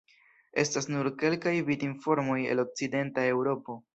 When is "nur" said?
0.93-1.09